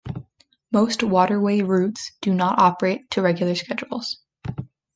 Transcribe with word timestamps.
Most 0.71 1.03
waterway 1.03 1.61
routes 1.61 2.11
do 2.21 2.33
not 2.33 2.57
operate 2.57 3.07
to 3.11 3.21
regular 3.21 3.53
schedules. 3.53 4.17